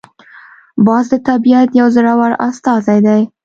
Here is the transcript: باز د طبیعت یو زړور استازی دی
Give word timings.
باز 0.85 1.05
د 1.13 1.15
طبیعت 1.29 1.69
یو 1.79 1.87
زړور 1.95 2.31
استازی 2.47 2.99
دی 3.07 3.21